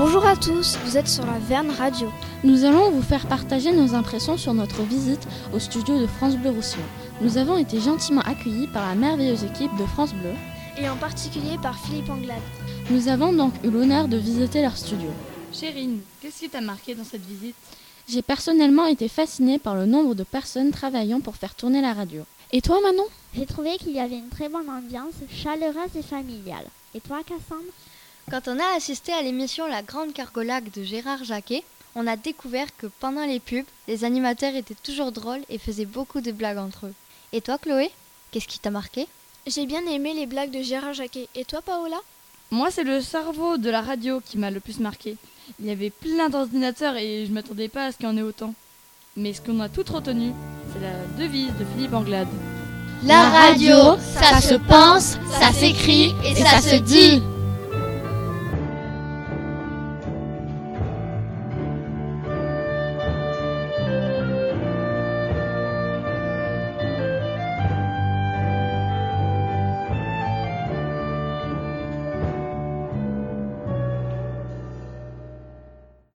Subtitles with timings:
[0.00, 2.10] à tous, vous êtes sur la Verne Radio.
[2.42, 6.50] Nous allons vous faire partager nos impressions sur notre visite au studio de France Bleu
[6.50, 6.84] Roussillon.
[7.20, 10.32] Nous avons été gentiment accueillis par la merveilleuse équipe de France Bleu.
[10.78, 12.40] Et en particulier par Philippe Anglade.
[12.90, 15.10] Nous avons donc eu l'honneur de visiter leur studio.
[15.52, 17.56] Chérine, qu'est-ce qui t'a marqué dans cette visite?
[18.08, 22.22] J'ai personnellement été fascinée par le nombre de personnes travaillant pour faire tourner la radio.
[22.52, 23.06] Et toi Manon?
[23.36, 26.66] J'ai trouvé qu'il y avait une très bonne ambiance, chaleureuse et familiale.
[26.94, 27.70] Et toi Cassandre?
[28.30, 31.64] Quand on a assisté à l'émission La Grande Cargolac de Gérard Jacquet,
[31.96, 36.20] on a découvert que pendant les pubs, les animateurs étaient toujours drôles et faisaient beaucoup
[36.20, 36.94] de blagues entre eux.
[37.32, 37.90] Et toi Chloé
[38.30, 39.08] Qu'est-ce qui t'a marqué?
[39.48, 41.26] J'ai bien aimé les blagues de Gérard Jacquet.
[41.34, 41.96] Et toi Paola?
[42.52, 45.16] Moi, c'est le cerveau de la radio qui m'a le plus marqué.
[45.58, 48.22] Il y avait plein d'ordinateurs et je m'attendais pas à ce qu'il y en ait
[48.22, 48.54] autant.
[49.16, 50.32] Mais ce qu'on a tout retenu,
[50.72, 52.28] c'est la devise de Philippe Anglade.
[53.02, 57.20] La radio, ça se pense, ça s'écrit et ça se dit.